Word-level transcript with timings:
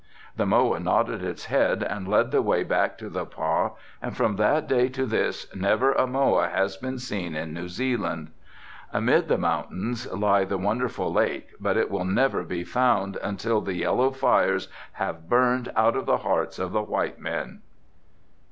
"The 0.35 0.47
moa 0.47 0.79
nodded 0.79 1.21
his 1.21 1.45
head 1.45 1.83
and 1.83 2.07
led 2.07 2.31
the 2.31 2.41
way 2.41 2.63
back 2.63 2.97
to 2.97 3.07
the 3.07 3.23
pah 3.23 3.73
and 4.01 4.17
from 4.17 4.37
that 4.37 4.67
day 4.67 4.89
to 4.89 5.05
this 5.05 5.45
never 5.55 5.91
a 5.93 6.07
moa 6.07 6.47
has 6.49 6.75
been 6.75 6.97
seen 6.97 7.35
in 7.35 7.53
New 7.53 7.69
Zealand. 7.69 8.31
Amid 8.91 9.27
the 9.27 9.37
mountains 9.37 10.11
lies 10.11 10.47
the 10.49 10.57
wonderful 10.57 11.13
lake 11.13 11.49
but 11.59 11.77
it 11.77 11.91
will 11.91 12.03
never 12.05 12.41
be 12.43 12.63
found 12.63 13.17
until 13.17 13.61
the 13.61 13.75
yellow 13.75 14.09
fires 14.09 14.69
have 14.93 15.29
burned 15.29 15.71
out 15.75 15.95
of 15.95 16.07
the 16.07 16.17
hearts 16.25 16.57
of 16.57 16.71
the 16.71 16.81
white 16.81 17.19
men." 17.19 17.61